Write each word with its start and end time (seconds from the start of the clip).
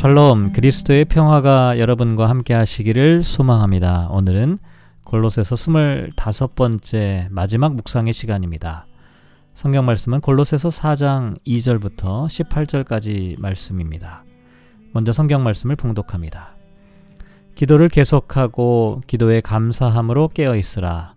샬롬 0.00 0.52
그리스도의 0.52 1.04
평화가 1.04 1.78
여러분과 1.78 2.26
함께 2.30 2.54
하시기를 2.54 3.22
소망합니다. 3.22 4.08
오늘은 4.10 4.56
골로새서 5.04 5.56
25번째 5.56 7.26
마지막 7.28 7.76
묵상의 7.76 8.14
시간입니다. 8.14 8.86
성경 9.52 9.84
말씀은 9.84 10.22
골로새서 10.22 10.70
4장 10.70 11.38
2절부터 11.46 12.28
18절까지 12.28 13.38
말씀입니다. 13.38 14.24
먼저 14.94 15.12
성경 15.12 15.44
말씀을 15.44 15.76
봉독합니다. 15.76 16.56
기도를 17.54 17.90
계속하고 17.90 19.02
기도에 19.06 19.42
감사함으로 19.42 20.28
깨어 20.28 20.56
있으라. 20.56 21.14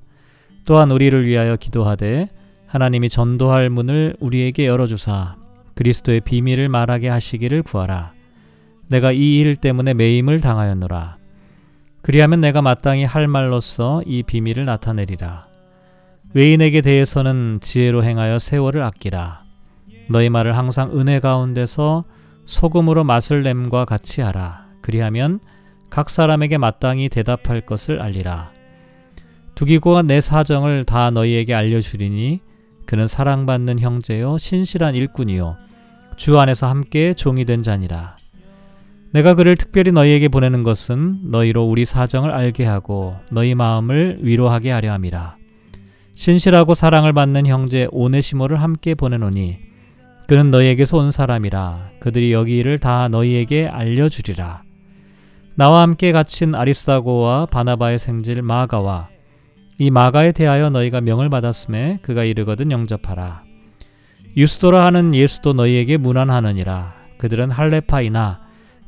또한 0.66 0.92
우리를 0.92 1.26
위하여 1.26 1.56
기도하되 1.56 2.28
하나님이 2.68 3.08
전도할 3.08 3.70
문을 3.70 4.18
우리에게 4.20 4.68
열어 4.68 4.88
주사 4.88 5.38
그리스도의 5.76 6.20
비밀을 6.20 6.68
말하게 6.68 7.08
하시기를 7.08 7.64
구하라. 7.64 8.13
내가 8.88 9.12
이 9.12 9.40
일 9.42 9.56
때문에 9.56 9.94
매임을 9.94 10.40
당하였노라. 10.42 11.18
그리하면 12.02 12.42
내가 12.42 12.62
마땅히 12.62 13.06
할 13.06 13.28
말로써 13.28 14.02
이 14.06 14.24
비밀을 14.24 14.66
나타내리라. 14.66 15.48
외인에게 16.34 16.82
대해서는 16.82 17.60
지혜로 17.62 18.04
행하여 18.04 18.40
세월을 18.40 18.82
아끼라. 18.84 19.44
너희 20.10 20.30
말을 20.30 20.58
항상 20.58 20.92
은혜 20.98 21.20
가운데서 21.20 22.04
소금으로 22.46 23.04
맛을 23.04 23.44
냄과 23.44 23.86
같이 23.86 24.22
하라. 24.22 24.66
그리하면 24.82 25.40
각 25.90 26.10
사람에게 26.10 26.58
마땅히 26.58 27.08
대답할 27.08 27.62
것을 27.62 28.02
알리라. 28.02 28.52
두기고가 29.56 30.02
내 30.02 30.20
사정을 30.20 30.84
다 30.84 31.12
너희에게 31.12 31.54
알려주리니 31.54 32.42
그는 32.86 33.08
사랑받는 33.08 33.80
형제요 33.80 34.38
신실한 34.38 34.96
일꾼이요 34.96 35.56
주 36.18 36.40
안에서 36.40 36.68
함께 36.68 37.14
종이 37.14 37.46
된 37.46 37.64
자니라. 37.64 38.18
내가 39.14 39.36
그를 39.36 39.56
특별히 39.56 39.92
너희에게 39.92 40.28
보내는 40.28 40.64
것은 40.64 41.20
너희로 41.30 41.64
우리 41.64 41.86
사정을 41.86 42.32
알게 42.32 42.66
하고 42.66 43.16
너희 43.32 43.54
마음을 43.54 44.18
위로하게 44.22 44.72
하려 44.72 44.92
함이라. 44.92 45.38
신실하고 46.16 46.74
사랑을 46.74 47.14
받는 47.14 47.46
형제 47.46 47.88
오네시모를 47.92 48.60
함께 48.60 48.96
보내노니 48.96 49.58
그는 50.28 50.50
너희에게서 50.50 50.98
온 50.98 51.12
사람이라 51.12 51.92
그들이 52.00 52.34
여기 52.34 52.58
일을 52.58 52.80
다 52.80 53.08
너희에게 53.08 53.68
알려주리라. 53.68 54.64
나와 55.56 55.84
함께 55.84 56.12
갇힌 56.12 56.56
아리스다고와 56.56 57.46
바나바의 57.46 58.00
생질 58.00 58.42
마가와 58.42 59.10
이 59.78 59.92
마가에 59.92 60.32
대하여 60.32 60.72
너희가 60.72 61.02
명을 61.02 61.30
받았음에 61.30 62.00
그가 62.02 62.24
이르거든 62.24 62.72
영접하라. 62.72 63.44
유스도라 64.36 64.84
하는 64.84 65.14
예수도 65.14 65.54
너희에게 65.54 65.98
문안하느니라. 65.98 66.96
그들은 67.20 67.52
할레파이나 67.52 68.43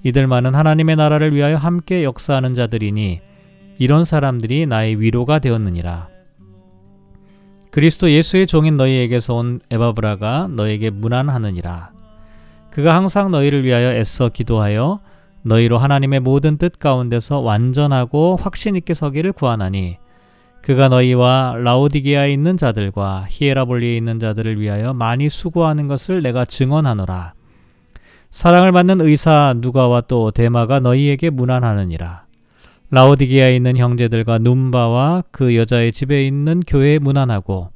이들만은 0.06 0.53
하나님의 0.53 0.98
나라를 0.98 1.34
위하여 1.34 1.58
함께 1.58 2.03
역사하는 2.03 2.53
자들이니 2.53 3.22
이런 3.80 4.06
사람들이 4.06 4.67
나의 4.67 5.02
위로가 5.02 5.39
되었느니라. 5.39 6.09
그리스도 7.72 8.11
예수의 8.11 8.45
종인 8.45 8.78
너희에게서 8.78 9.33
온 9.33 9.59
에바브라가 9.72 10.50
너에게 10.52 10.92
문안하느니라. 10.92 11.89
그가 12.70 12.94
항상 12.95 13.31
너희를 13.31 13.64
위하여 13.64 13.94
애써 13.94 14.30
기도하여 14.30 15.00
너희로 15.42 15.80
하나님의 15.80 16.20
모든 16.20 16.58
뜻 16.58 16.78
가운데서 16.78 17.39
완전하고 17.39 18.38
확신 18.39 18.76
있게 18.76 18.94
서기를 18.94 19.31
구하나니 19.31 19.98
그가 20.61 20.88
너희와 20.88 21.56
라오디게아에 21.58 22.31
있는 22.31 22.58
자들과 22.58 23.26
히에라볼리에 23.30 23.98
있는 23.98 24.20
자들을 24.20 24.61
위하여 24.61 24.94
많이 24.94 25.30
수고하는 25.30 25.88
것을 25.88 26.22
내가 26.22 26.45
증언하노라. 26.45 27.33
사랑을 28.36 28.73
받는 28.73 29.00
의사 29.00 29.53
누가와 29.55 30.02
또 30.02 30.30
데마가 30.30 30.81
너희에게 30.81 31.30
문안하느니라. 31.30 32.25
라오디게아에 32.92 33.55
있는 33.55 33.77
형제들과 33.77 34.36
num바와 34.36 35.23
그 35.32 35.55
여자의 35.55 35.93
집에 35.93 36.27
있는 36.27 36.59
교회에 36.67 36.99
문안하고 36.99 37.70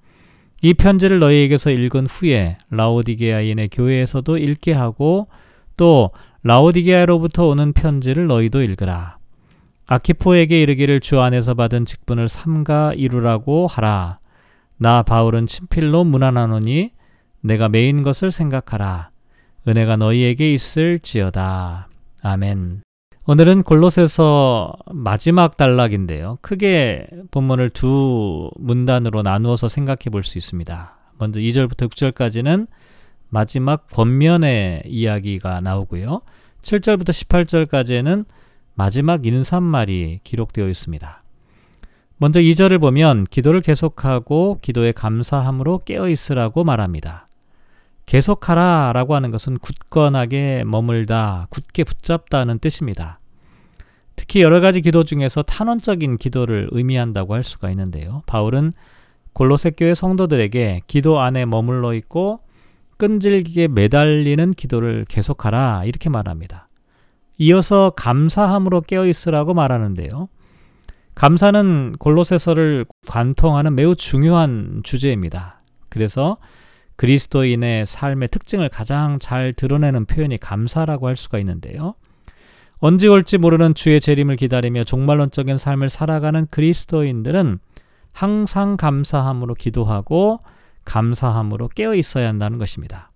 이 0.62 0.74
편지를 0.74 1.20
너희에게서 1.20 1.72
읽은 1.72 2.08
후에 2.08 2.58
라오디게아인의 2.72 3.70
교회에서도 3.70 4.38
읽게 4.38 4.74
하고 4.74 5.30
또 5.78 6.12
라오디게아로부터 6.44 7.48
오는 7.48 7.72
편지를 7.72 8.28
너희도 8.28 8.62
읽으라. 8.62 9.18
아키포에게 9.88 10.62
이르기를 10.62 11.00
주 11.00 11.22
안에서 11.22 11.54
받은 11.54 11.86
직분을 11.86 12.28
삼가 12.28 12.96
이루라고 12.96 13.66
하라. 13.68 14.20
나 14.76 15.04
바울은 15.04 15.48
친필로 15.48 16.04
문안하노니 16.04 16.92
내가 17.40 17.70
메인 17.70 18.04
것을 18.04 18.34
생각하라. 18.34 19.12
은혜가 19.70 19.98
너희에게 19.98 20.52
있을지어다. 20.52 21.90
아멘. 22.24 22.82
오늘은 23.28 23.62
골로새서 23.62 24.74
마지막 24.92 25.58
단락인데요. 25.58 26.40
크게 26.42 27.06
본문을 27.30 27.70
두 27.70 28.50
문단으로 28.58 29.22
나누어서 29.22 29.68
생각해 29.68 30.10
볼 30.12 30.24
수 30.24 30.40
있습니다. 30.40 30.98
먼저 31.20 31.40
2절부터 31.40 31.88
6절까지는 31.88 32.68
마지막 33.30 33.88
권면의 33.92 34.84
이야기가 34.88 35.62
나오고요. 35.62 36.22
7절부터 36.64 37.10
18절까지는 37.68 38.26
마지막 38.74 39.24
인사말이 39.28 40.22
기록되어 40.24 40.68
있습니다. 40.68 41.24
먼저 42.18 42.40
2절을 42.40 42.82
보면 42.82 43.26
기도를 43.30 43.62
계속하고 43.62 44.58
기도에 44.64 44.92
감사함으로 44.94 45.82
깨어 45.86 46.10
있으라고 46.10 46.64
말합니다. 46.64 47.29
계속하라 48.10 48.92
라고 48.96 49.14
하는 49.14 49.30
것은 49.30 49.60
굳건하게 49.60 50.64
머물다, 50.66 51.46
굳게 51.52 51.84
붙잡다는 51.84 52.58
뜻입니다. 52.58 53.20
특히 54.16 54.42
여러 54.42 54.62
가지 54.62 54.82
기도 54.82 55.04
중에서 55.04 55.44
탄원적인 55.44 56.18
기도를 56.18 56.70
의미한다고 56.72 57.36
할 57.36 57.44
수가 57.44 57.70
있는데요. 57.70 58.24
바울은 58.26 58.74
골로새 59.34 59.74
교회 59.78 59.94
성도들에게 59.94 60.82
기도 60.88 61.20
안에 61.20 61.46
머물러 61.46 61.94
있고 61.94 62.40
끈질기게 62.98 63.68
매달리는 63.68 64.54
기도를 64.54 65.06
계속하라 65.08 65.84
이렇게 65.86 66.10
말합니다. 66.10 66.68
이어서 67.38 67.92
감사함으로 67.92 68.82
깨어 68.82 69.06
있으라고 69.06 69.54
말하는데요. 69.54 70.30
감사는 71.14 71.94
골로새서를 72.00 72.88
관통하는 73.06 73.76
매우 73.76 73.96
중요한 73.96 74.82
주제입니다. 74.84 75.62
그래서 75.90 76.38
그리스도인의 77.00 77.86
삶의 77.86 78.28
특징을 78.28 78.68
가장 78.68 79.20
잘 79.20 79.54
드러내는 79.54 80.04
표현이 80.04 80.38
감사라고 80.38 81.08
할 81.08 81.16
수가 81.16 81.40
있는데요. 81.40 81.96
언제 82.80 83.08
올지 83.08 83.38
모르는 83.38 83.74
주의 83.74 84.02
재림을 84.02 84.36
기다리며 84.36 84.84
종말론적인 84.84 85.58
삶을 85.58 85.90
살아가는 85.90 86.46
그리스도인들은 86.52 87.60
항상 88.12 88.76
감사함으로 88.76 89.56
기도하고 89.56 90.42
감사함으로 90.84 91.70
깨어 91.70 91.96
있어야 91.96 92.28
한다는 92.28 92.58
것입니다. 92.58 93.14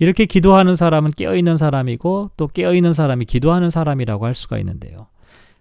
이렇게 0.00 0.26
기도하는 0.26 0.74
사람은 0.74 1.12
깨어 1.12 1.36
있는 1.36 1.56
사람이고 1.56 2.32
또 2.36 2.48
깨어 2.48 2.74
있는 2.74 2.92
사람이 2.92 3.26
기도하는 3.26 3.70
사람이라고 3.70 4.26
할 4.26 4.34
수가 4.34 4.58
있는데요. 4.58 5.06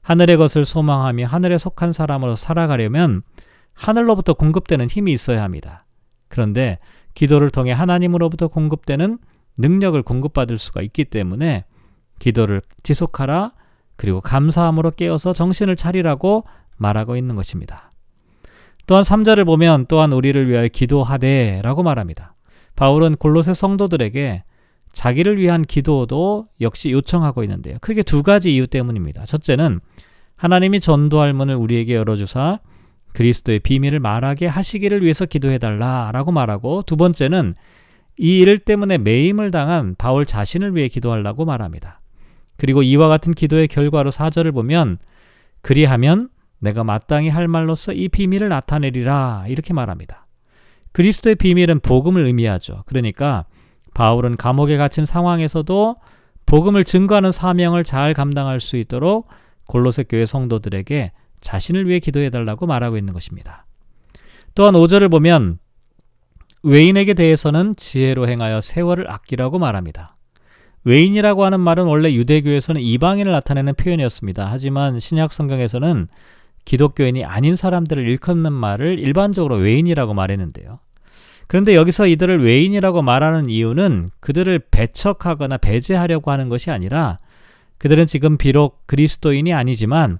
하늘의 0.02 0.38
것을 0.38 0.66
소망하며 0.66 1.28
하늘에 1.28 1.60
속한 1.60 1.94
사람으로 1.94 2.36
살아가려면 2.36 3.22
하늘로부터 3.76 4.34
공급되는 4.34 4.88
힘이 4.90 5.14
있어야 5.14 5.44
합니다. 5.44 5.86
그런데 6.30 6.80
기도를 7.18 7.50
통해 7.50 7.72
하나님으로부터 7.72 8.48
공급되는 8.48 9.18
능력을 9.58 10.00
공급받을 10.04 10.60
수가 10.60 10.84
있기 10.84 11.06
때문에 11.06 11.66
기도를 12.20 12.62
지속하라 12.84 13.54
그리고 13.96 14.22
감사함으로 14.22 14.92
깨어서 14.92 15.34
정신을 15.34 15.76
차리라고 15.76 16.44
말하고 16.78 17.18
있는 17.18 17.36
것입니다. 17.36 17.92
또한 18.86 19.04
3절을 19.04 19.48
보면 19.48 19.88
또한 19.88 20.14
우리를 20.14 20.48
위하여 20.48 20.68
기도하되 20.68 21.62
라고 21.64 21.82
말합니다. 21.82 22.36
바울은 22.76 23.16
골로새 23.16 23.56
성도들에게 23.56 24.44
자기를 24.94 25.40
위한 25.40 25.64
기도도 25.64 26.48
역시 26.62 26.92
요청하고 26.92 27.42
있는데요. 27.42 27.78
크게 27.82 28.04
두 28.04 28.22
가지 28.22 28.54
이유 28.54 28.68
때문입니다. 28.68 29.26
첫째는 29.26 29.80
하나님이 30.36 30.80
전도할 30.80 31.34
문을 31.34 31.56
우리에게 31.56 31.96
열어주사 31.96 32.60
그리스도의 33.14 33.60
비밀을 33.60 34.00
말하게 34.00 34.48
하시기를 34.48 35.04
위해서 35.04 35.26
기도해달라 35.26 36.12
라고 36.14 36.32
말하고 36.32 36.84
두 36.84 36.96
번째는 36.98 37.56
이 38.20 38.42
일 38.42 38.58
때문에 38.58 38.98
매임을 38.98 39.52
당한 39.52 39.96
바울 39.98 40.26
자신을 40.26 40.76
위해 40.76 40.88
기도하려고 40.88 41.46
말합니다. 41.46 42.02
그리고 42.58 42.82
이와 42.82 43.08
같은 43.08 43.34
기도의 43.34 43.68
결과로 43.68 44.10
사절을 44.10 44.52
보면 44.52 44.98
그리하면 45.62 46.30
내가 46.60 46.84
마땅히 46.84 47.30
할 47.30 47.48
말로서 47.48 47.94
이 47.94 48.10
비밀을 48.10 48.50
나타내리라 48.50 49.46
이렇게 49.48 49.74
말합니다. 49.74 50.26
그리스도의 50.94 51.36
비밀은 51.36 51.82
복음을 51.82 52.26
의미하죠. 52.26 52.84
그러니까 52.88 53.46
바울은 53.94 54.38
감옥에 54.38 54.78
갇힌 54.78 55.06
상황에서도 55.06 55.96
복음을 56.48 56.84
증거하는 56.84 57.32
사명을 57.32 57.84
잘 57.84 58.16
감당할 58.16 58.60
수 58.60 58.78
있도록 58.78 59.28
골로새 59.68 60.06
교회 60.10 60.26
성도들에게 60.26 61.12
자신을 61.42 61.88
위해 61.88 62.00
기도해 62.00 62.30
달라고 62.30 62.66
말하고 62.66 62.98
있는 62.98 63.14
것입니다. 63.14 63.66
또한 64.56 64.74
5절을 64.74 65.12
보면 65.12 65.60
외인에게 66.64 67.14
대해서는 67.14 67.76
지혜로 67.76 68.28
행하여 68.28 68.62
세월을 68.62 69.10
아끼라고 69.12 69.60
말합니다. 69.60 70.16
외인이라고 70.84 71.46
하는 71.46 71.60
말은 71.60 71.86
원래 71.86 72.14
유대교에서는 72.14 72.82
이방인을 72.82 73.32
나타내는 73.32 73.76
표현이었습니다. 73.76 74.48
하지만 74.50 75.00
신약 75.00 75.34
성경에서는 75.34 76.08
기독교인이 76.66 77.24
아닌 77.24 77.56
사람들을 77.56 78.08
일컫는 78.08 78.52
말을 78.52 79.00
일반적으로 79.00 79.56
외인이라고 79.56 80.14
말했는데요. 80.14 80.80
그런데 81.48 81.76
여기서 81.76 82.08
이들을 82.08 82.44
외인이라고 82.44 83.02
말하는 83.02 83.50
이유는 83.50 84.10
그들을 84.20 84.60
배척하거나 84.72 85.58
배제하려고 85.58 86.32
하는 86.32 86.50
것이 86.50 86.72
아니라 86.72 87.18
그들은 87.78 88.06
지금 88.06 88.38
비록 88.38 88.86
그리스도인이 88.86 89.54
아니지만 89.54 90.20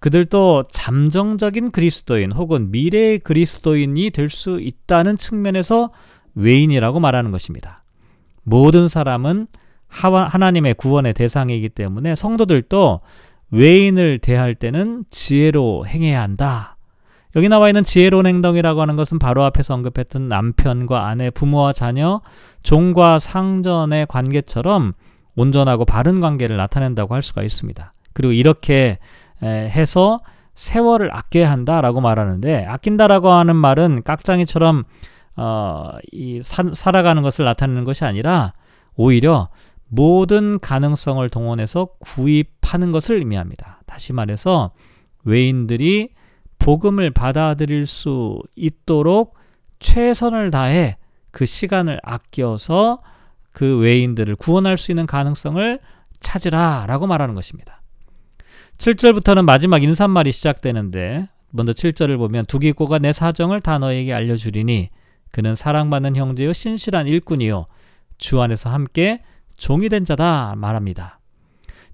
그들도 0.00 0.64
잠정적인 0.72 1.70
그리스도인 1.70 2.32
혹은 2.32 2.70
미래의 2.70 3.20
그리스도인이 3.20 4.10
될 4.10 4.30
수 4.30 4.60
있다는 4.60 5.16
측면에서 5.16 5.90
외인이라고 6.34 7.00
말하는 7.00 7.30
것입니다. 7.30 7.84
모든 8.42 8.88
사람은 8.88 9.46
하나님의 9.88 10.74
구원의 10.74 11.14
대상이기 11.14 11.70
때문에 11.70 12.14
성도들도 12.14 13.00
외인을 13.50 14.18
대할 14.18 14.54
때는 14.54 15.04
지혜로 15.10 15.86
행해야 15.86 16.20
한다. 16.22 16.76
여기 17.36 17.48
나와 17.48 17.68
있는 17.68 17.84
지혜로운 17.84 18.26
행동이라고 18.26 18.80
하는 18.80 18.96
것은 18.96 19.18
바로 19.18 19.44
앞에서 19.44 19.74
언급했던 19.74 20.28
남편과 20.28 21.06
아내, 21.06 21.30
부모와 21.30 21.72
자녀, 21.72 22.20
종과 22.62 23.18
상전의 23.18 24.06
관계처럼 24.06 24.92
온전하고 25.36 25.84
바른 25.84 26.20
관계를 26.20 26.56
나타낸다고 26.56 27.14
할 27.14 27.22
수가 27.22 27.42
있습니다. 27.42 27.92
그리고 28.12 28.32
이렇게 28.32 28.98
해서 29.46 30.20
세월을 30.54 31.14
아껴야 31.14 31.50
한다라고 31.50 32.00
말하는데 32.00 32.64
아낀다라고 32.64 33.30
하는 33.30 33.54
말은 33.54 34.02
깍장이처럼 34.02 34.84
어, 35.36 35.92
이 36.10 36.40
사, 36.42 36.64
살아가는 36.74 37.22
것을 37.22 37.44
나타내는 37.44 37.84
것이 37.84 38.04
아니라 38.04 38.54
오히려 38.96 39.50
모든 39.86 40.58
가능성을 40.58 41.26
동원해서 41.30 41.90
구입하는 42.00 42.90
것을 42.90 43.16
의미합니다. 43.16 43.80
다시 43.86 44.12
말해서 44.12 44.72
외인들이 45.24 46.10
복음을 46.58 47.10
받아들일 47.10 47.86
수 47.86 48.42
있도록 48.56 49.36
최선을 49.78 50.50
다해 50.50 50.98
그 51.30 51.46
시간을 51.46 52.00
아껴서 52.02 53.00
그 53.52 53.78
외인들을 53.78 54.34
구원할 54.36 54.76
수 54.76 54.90
있는 54.90 55.06
가능성을 55.06 55.78
찾으라 56.20 56.86
라고 56.88 57.06
말하는 57.06 57.34
것입니다. 57.34 57.80
7절부터는 58.78 59.44
마지막 59.44 59.82
인사말이 59.82 60.32
시작되는데 60.32 61.28
먼저 61.50 61.72
7절을 61.72 62.18
보면 62.18 62.46
두기고가 62.46 62.98
내 62.98 63.12
사정을 63.12 63.60
다 63.60 63.78
너에게 63.78 64.12
알려주리니 64.12 64.90
그는 65.30 65.54
사랑받는 65.54 66.16
형제요 66.16 66.52
신실한 66.52 67.06
일꾼이요 67.06 67.66
주 68.18 68.40
안에서 68.40 68.70
함께 68.70 69.22
종이 69.56 69.88
된 69.88 70.04
자다 70.04 70.54
말합니다. 70.56 71.18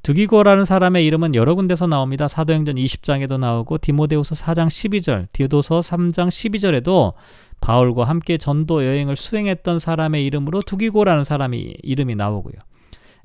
두기고라는 0.02 0.66
사람의 0.66 1.06
이름은 1.06 1.34
여러 1.34 1.54
군데서 1.54 1.86
나옵니다. 1.86 2.28
사도행전 2.28 2.76
20장에도 2.76 3.38
나오고 3.38 3.78
디모데후서 3.78 4.34
4장 4.34 4.66
12절, 4.66 5.28
디도서 5.32 5.80
3장 5.80 6.28
12절에도 6.28 7.14
바울과 7.62 8.04
함께 8.04 8.36
전도 8.36 8.84
여행을 8.84 9.16
수행했던 9.16 9.78
사람의 9.78 10.26
이름으로 10.26 10.60
두기고라는 10.60 11.24
사람이 11.24 11.76
이름이 11.82 12.16
나오고요. 12.16 12.54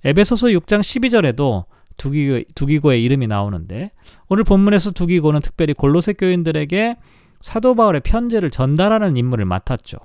에베소서 0.06 0.48
6장 0.48 0.80
12절에도 0.80 1.66
두기고, 2.00 2.42
두기고의 2.56 3.04
이름이 3.04 3.28
나오는데 3.28 3.92
오늘 4.28 4.44
본문에서 4.44 4.92
두기고는 4.92 5.42
특별히 5.42 5.74
골로새 5.74 6.14
교인들에게 6.14 6.98
사도 7.42 7.76
바울의 7.76 8.02
편지를 8.02 8.50
전달하는 8.50 9.16
임무를 9.16 9.46
맡았죠. 9.46 9.98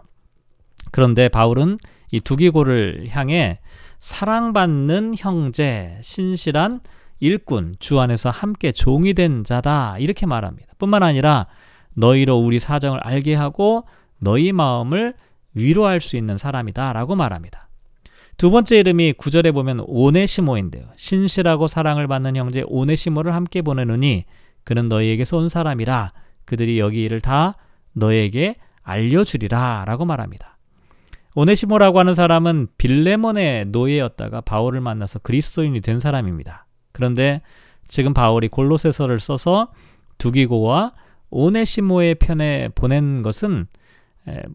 그런데 0.93 1.29
바울은 1.29 1.79
이 2.11 2.20
두기고를 2.20 3.08
향해 3.11 3.61
사랑받는 3.99 5.14
형제, 5.17 5.99
신실한 6.02 6.81
일꾼, 7.20 7.76
주 7.79 8.00
안에서 8.00 8.29
함께 8.31 8.70
종이 8.70 9.14
된 9.14 9.44
자다. 9.44 9.96
이렇게 9.99 10.26
말합니다. 10.26 10.75
뿐만 10.79 11.02
아니라 11.02 11.46
너희로 11.94 12.37
우리 12.37 12.61
사정을 12.61 13.00
알게 13.00 13.35
하고 13.35 13.87
너희 14.19 14.52
마음을 14.52 15.14
위로할 15.55 16.00
수 16.00 16.17
있는 16.17 16.37
사람이다. 16.37 16.93
라고 16.93 17.17
말합니다. 17.17 17.64
두 18.37 18.51
번째 18.51 18.79
이름이 18.79 19.15
구절에 19.15 19.53
보면 19.53 19.85
오네시모인데요. 19.87 20.85
신실하고 20.97 21.67
사랑을 21.67 22.09
받는 22.09 22.37
형제 22.37 22.65
오네시모를 22.67 23.35
함께 23.35 23.63
보내느니 23.63 24.25
그는 24.65 24.89
너희에게서 24.89 25.39
온 25.39 25.49
사람이라 25.49 26.13
그들이 26.45 26.79
여기 26.79 27.03
일을 27.05 27.21
다 27.21 27.57
너에게 27.93 28.57
알려주리라 28.83 29.85
라고 29.87 30.05
말합니다. 30.05 30.59
오네시모라고 31.37 31.99
하는 31.99 32.15
사람은 32.15 32.69
빌레몬의 32.79 33.67
노예였다가 33.67 34.41
바울을 34.43 34.81
만나서 34.81 35.21
그리스도인이 35.21 35.81
된 35.81 35.99
사람입니다. 36.01 36.67
그런데 36.93 37.43
지금 37.89 38.15
바울이 38.15 38.49
골로새서를 38.49 39.21
써서 39.21 39.73
두기고와 40.19 40.93
오네시모의 41.31 42.17
편에 42.17 42.69
보낸 42.75 43.23
것은 43.23 43.67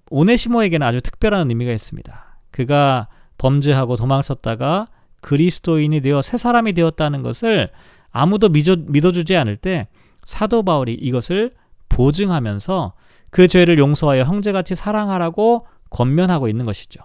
오네시모에게는 0.09 0.85
아주 0.85 1.01
특별한 1.01 1.49
의미가 1.49 1.71
있습니다. 1.71 2.39
그가 2.51 3.07
범죄하고 3.39 3.95
도망쳤다가 3.95 4.87
그리스도인이 5.21 6.01
되어 6.01 6.21
새 6.21 6.37
사람이 6.37 6.73
되었다는 6.73 7.23
것을 7.23 7.71
아무도 8.11 8.49
믿어, 8.49 8.75
믿어 8.75 9.11
주지 9.11 9.35
않을 9.35 9.57
때 9.57 9.87
사도 10.23 10.61
바울이 10.63 10.93
이것을 10.93 11.53
보증하면서 11.89 12.93
그 13.31 13.47
죄를 13.47 13.79
용서하여 13.79 14.23
형제같이 14.23 14.75
사랑하라고 14.75 15.65
권면하고 15.89 16.47
있는 16.47 16.65
것이죠. 16.65 17.01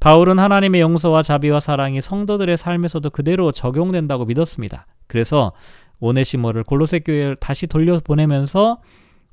바울은 0.00 0.38
하나님의 0.38 0.80
용서와 0.80 1.22
자비와 1.22 1.60
사랑이 1.60 2.00
성도들의 2.00 2.56
삶에서도 2.56 3.10
그대로 3.10 3.52
적용된다고 3.52 4.24
믿었습니다. 4.24 4.86
그래서 5.06 5.52
오네시모를 6.00 6.64
골로새 6.64 7.00
교회를 7.00 7.36
다시 7.36 7.66
돌려보내면서 7.66 8.80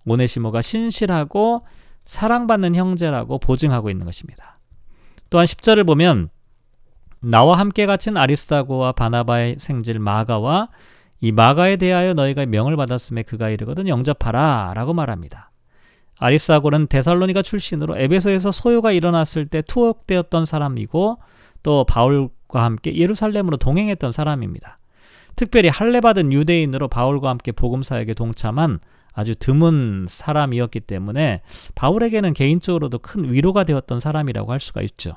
오네시모가 0.05 0.61
신실하고 0.61 1.65
사랑받는 2.03 2.75
형제라고 2.75 3.39
보증하고 3.39 3.89
있는 3.89 4.05
것입니다. 4.05 4.56
또한 5.29 5.45
10절을 5.45 5.85
보면 5.85 6.29
나와 7.19 7.57
함께 7.57 7.85
갇힌 7.85 8.17
아리스타고와 8.17 8.91
바나바의 8.93 9.57
생질 9.59 9.99
마가와 9.99 10.67
이 11.19 11.31
마가에 11.31 11.77
대하여 11.77 12.13
너희가 12.13 12.45
명을 12.45 12.75
받았음에 12.75 13.23
그가 13.23 13.49
이르거든 13.49 13.87
영접하라 13.87 14.73
라고 14.75 14.93
말합니다. 14.93 15.51
아리스아골은 16.19 16.87
데살로니가 16.87 17.41
출신으로 17.41 17.97
에베소에서 17.97 18.51
소요가 18.51 18.91
일어났을 18.91 19.47
때 19.47 19.61
투옥되었던 19.61 20.45
사람이고 20.45 21.19
또 21.63 21.83
바울과 21.85 22.63
함께 22.63 22.95
예루살렘으로 22.95 23.57
동행했던 23.57 24.11
사람입니다. 24.11 24.79
특별히 25.35 25.69
할례받은 25.69 26.33
유대인으로 26.33 26.87
바울과 26.87 27.29
함께 27.29 27.51
복음 27.51 27.83
사역에 27.83 28.13
동참한 28.13 28.79
아주 29.17 29.33
드문 29.33 30.05
사람이었기 30.07 30.81
때문에 30.81 31.41
바울에게는 31.73 32.33
개인적으로도 32.33 32.99
큰 32.99 33.33
위로가 33.33 33.63
되었던 33.63 33.99
사람이라고 33.99 34.51
할 34.51 34.59
수가 34.59 34.83
있죠. 34.83 35.15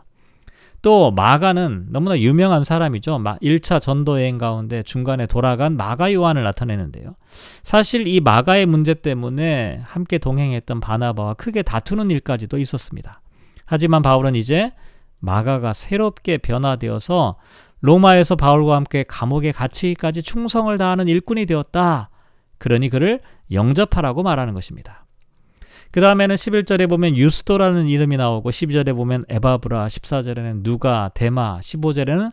또 0.81 1.11
마가는 1.11 1.89
너무나 1.91 2.19
유명한 2.19 2.65
사람이죠. 2.65 3.19
1차 3.19 3.79
전도 3.79 4.19
여행 4.19 4.39
가운데 4.39 4.83
중간에 4.83 5.27
돌아간 5.27 5.77
마가 5.77 6.15
요한을 6.15 6.43
나타내는데요. 6.43 7.15
사실 7.63 8.07
이 8.07 8.21
마가의 8.21 8.65
문제 8.65 8.95
때문에 8.95 9.83
함께 9.85 10.17
동행했던 10.17 10.81
바나바와 10.81 11.35
크게 11.35 11.61
다투는 11.63 12.11
일까지도 12.11 12.57
있었습니다. 12.57 13.21
하지만 13.67 14.01
바울은 14.01 14.35
이제 14.35 14.73
마가가 15.19 15.75
새롭게 15.75 16.39
변화되어서 16.39 17.37
로마에서 17.81 18.37
바울과 18.37 18.77
함께 18.77 19.05
감옥에 19.07 19.53
갇히기까지 19.53 20.23
충성을 20.23 20.75
다하는 20.79 21.07
일꾼이 21.07 21.45
되었다. 21.45 22.09
그러니 22.61 22.91
그를 22.91 23.21
영접하라고 23.51 24.23
말하는 24.23 24.55
것입니다. 24.55 25.07
그 25.91 26.01
다음에는 26.01 26.37
11절에 26.37 26.89
보면 26.89 27.17
유스도라는 27.17 27.89
이름이 27.89 28.17
나오고 28.17 28.51
12절에 28.51 28.95
보면 28.95 29.25
에바브라, 29.29 29.87
14절에는 29.87 30.63
누가, 30.63 31.11
데마, 31.15 31.59
15절에는 31.59 32.31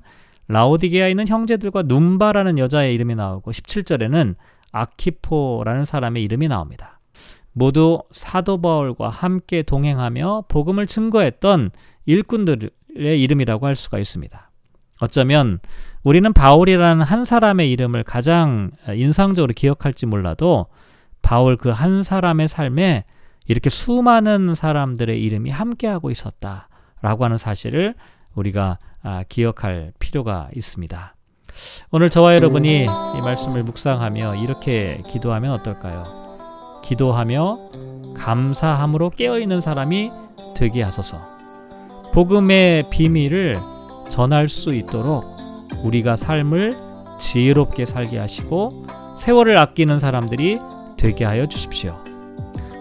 라오디게아에 0.50 1.10
있는 1.10 1.28
형제들과 1.28 1.84
눈바라는 1.84 2.60
여자의 2.60 2.94
이름이 2.94 3.16
나오고 3.16 3.52
17절에는 3.52 4.36
아키포라는 4.72 5.86
사람의 5.86 6.24
이름이 6.24 6.50
나옵니다. 6.50 7.00
모두 7.54 8.04
사도 8.12 8.62
바울과 8.62 9.10
함께 9.10 9.64
동행하며 9.64 10.44
복음을 10.50 10.86
증거했던 10.86 11.72
일꾼들의 12.06 12.70
이름이라고 12.96 13.66
할 13.66 13.76
수가 13.76 13.98
있습니다. 13.98 14.47
어쩌면 15.00 15.60
우리는 16.04 16.32
바울이라는 16.34 17.04
한 17.04 17.26
사람의 17.26 17.72
이름을 17.72 18.04
가장 18.04 18.72
인상적으로 18.94 19.54
기억할지 19.56 20.06
몰라도 20.06 20.68
바울 21.22 21.58
그 21.58 21.72
한 21.72 22.04
사람의 22.04 22.48
삶에 22.48 23.04
이렇게 23.48 23.70
수많은 23.70 24.56
사람들의 24.56 25.22
이름이 25.22 25.50
함께하고 25.50 26.10
있었다라고 26.12 27.26
하는 27.26 27.38
사실을 27.38 27.96
우리가 28.36 28.78
아, 29.04 29.24
기억할 29.30 29.94
필요가 30.00 30.50
있습니다. 30.56 31.16
오늘 31.92 32.10
저와 32.10 32.36
여러분이 32.36 32.84
이 32.84 33.22
말씀을 33.22 33.64
묵상하며 33.64 34.36
이렇게 34.44 35.02
기도하면 35.08 35.52
어떨까요? 35.54 36.82
기도하며 36.84 38.14
감사함으로 38.16 39.12
깨어있는 39.12 39.62
사람이 39.62 40.12
되게 40.56 40.84
하소서. 40.84 41.18
복음의 42.14 42.90
비밀을 42.90 43.58
전할 44.10 44.50
수 44.50 44.74
있도록 44.74 45.26
우리가 45.84 46.16
삶을 46.16 46.78
지혜롭게 47.20 47.86
살게 47.86 48.18
하시고 48.18 48.86
세월을 49.18 49.58
아끼는 49.58 50.00
사람들이 50.00 50.60
되게 50.98 51.26
하여 51.26 51.48
주십시오. 51.48 51.94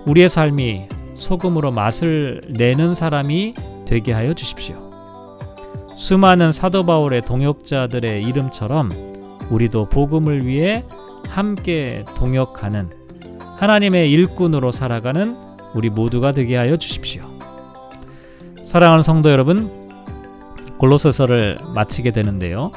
우리의 0.06 0.28
삶이 0.28 0.88
소금으로 1.14 1.72
맛을 1.72 2.42
내는 2.48 2.94
사람이 2.94 3.54
되게 3.86 4.12
하여 4.12 4.34
주십시오. 4.34 4.90
수많은 5.96 6.52
사도 6.52 6.84
바울의 6.84 7.24
동역자들의 7.24 8.22
이름처럼 8.22 9.14
우리도 9.50 9.88
복음을 9.88 10.46
위해 10.46 10.84
함께 11.28 12.04
동역하는 12.16 12.90
하나님의 13.56 14.10
일꾼으로 14.12 14.70
살아가는 14.70 15.36
우리 15.74 15.88
모두가 15.88 16.32
되게 16.32 16.56
하여 16.56 16.76
주십시오. 16.76 17.22
사랑하는 18.62 19.02
성도 19.02 19.30
여러분, 19.30 19.85
골로새서를 20.78 21.58
마치게 21.74 22.10
되는데요. 22.10 22.70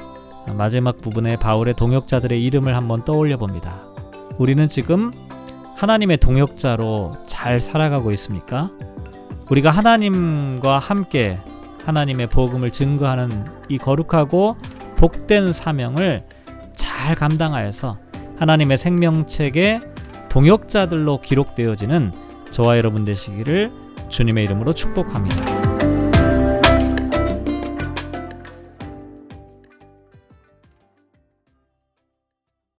마지막 0.56 1.00
부분에 1.02 1.38
바울의 1.38 1.76
동역자들의 1.76 2.44
이름을 2.44 2.76
한번 2.76 3.04
떠올려 3.06 3.38
봅니다. 3.38 3.82
우리는 4.38 4.68
지금 4.68 5.12
하나님의 5.76 6.18
동역자로 6.18 7.18
잘 7.26 7.62
살아가고 7.62 8.12
있습니까? 8.14 8.70
우리가 9.52 9.70
하나님과 9.70 10.80
함께 10.80 11.40
하나님의 11.86 12.28
복음을 12.28 12.72
증거하는 12.72 13.46
이 13.68 13.78
거룩하고 13.78 14.58
복된 14.98 15.54
사명을 15.54 16.26
잘 16.76 17.16
감당하여서 17.16 17.98
하나님의 18.38 18.78
생명책에 18.78 19.80
동역자들로 20.30 21.22
기록되어지는 21.22 22.12
저와 22.52 22.78
여러분 22.78 23.06
되시기를 23.06 23.72
주님의 24.10 24.44
이름으로 24.46 24.74
축복합니다. 24.74 25.59